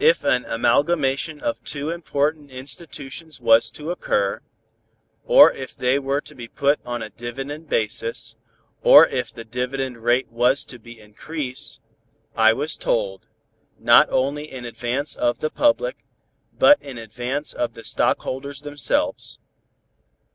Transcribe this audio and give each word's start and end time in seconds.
If 0.00 0.24
an 0.24 0.46
amalgamation 0.46 1.42
of 1.42 1.62
two 1.62 1.90
important 1.90 2.50
institutions 2.50 3.38
was 3.38 3.70
to 3.72 3.90
occur, 3.90 4.40
or 5.26 5.52
if 5.52 5.76
they 5.76 5.98
were 5.98 6.22
to 6.22 6.34
be 6.34 6.48
put 6.48 6.80
upon 6.80 7.02
a 7.02 7.10
dividend 7.10 7.68
basis, 7.68 8.34
or 8.82 9.06
if 9.08 9.30
the 9.30 9.44
dividend 9.44 9.98
rate 9.98 10.32
was 10.32 10.64
to 10.64 10.78
be 10.78 10.98
increased, 10.98 11.82
I 12.34 12.54
was 12.54 12.78
told, 12.78 13.28
not 13.78 14.08
only 14.08 14.50
in 14.50 14.64
advance 14.64 15.16
of 15.16 15.40
the 15.40 15.50
public, 15.50 15.98
but 16.58 16.80
in 16.80 16.96
advance 16.96 17.52
of 17.52 17.74
the 17.74 17.84
stockholders 17.84 18.62
themselves. 18.62 19.38